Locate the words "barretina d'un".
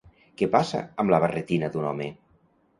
1.27-1.89